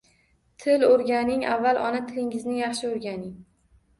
[0.63, 3.37] Til o'rganing, avval ona tilingizni yaxshi o'rganing